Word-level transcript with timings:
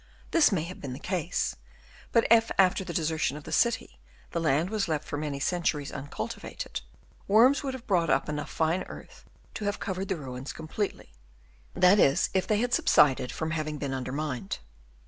This 0.31 0.51
may 0.51 0.63
have 0.63 0.81
been 0.81 0.93
the 0.93 0.99
case; 0.99 1.55
but 2.11 2.25
if 2.31 2.49
after 2.57 2.83
the 2.83 2.91
desertion 2.91 3.37
of 3.37 3.43
the 3.43 3.51
city 3.51 3.99
the 4.31 4.39
land 4.41 4.71
was 4.71 4.87
left 4.87 5.05
for 5.07 5.15
many 5.15 5.39
centuries 5.39 5.91
uncultivated, 5.91 6.81
worms 7.27 7.61
would 7.61 7.75
have 7.75 7.85
brought 7.85 8.09
up 8.09 8.27
enough 8.27 8.49
fine 8.49 8.81
earth 8.85 9.25
to 9.53 9.65
have 9.65 9.79
covered 9.79 10.07
the 10.07 10.17
ruins 10.17 10.53
completely; 10.53 11.13
that 11.75 11.99
is 11.99 12.31
if 12.33 12.47
they 12.47 12.57
had 12.61 12.73
subsided 12.73 13.31
from 13.31 13.51
having 13.51 13.77
been 13.77 13.93
under 13.93 14.11
mined. 14.11 14.57